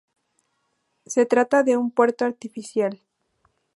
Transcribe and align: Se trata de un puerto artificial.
Se 1.05 1.27
trata 1.27 1.61
de 1.61 1.77
un 1.77 1.91
puerto 1.91 2.25
artificial. 2.25 3.03